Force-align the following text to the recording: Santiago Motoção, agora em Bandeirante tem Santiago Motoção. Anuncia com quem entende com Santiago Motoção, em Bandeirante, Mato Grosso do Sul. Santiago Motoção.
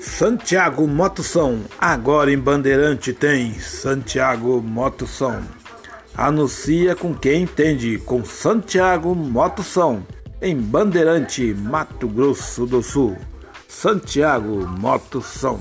Santiago 0.00 0.88
Motoção, 0.88 1.60
agora 1.78 2.32
em 2.32 2.38
Bandeirante 2.38 3.12
tem 3.12 3.52
Santiago 3.60 4.62
Motoção. 4.62 5.42
Anuncia 6.16 6.96
com 6.96 7.14
quem 7.14 7.42
entende 7.42 7.98
com 7.98 8.24
Santiago 8.24 9.14
Motoção, 9.14 10.02
em 10.40 10.56
Bandeirante, 10.56 11.52
Mato 11.52 12.08
Grosso 12.08 12.64
do 12.64 12.82
Sul. 12.82 13.14
Santiago 13.68 14.66
Motoção. 14.66 15.60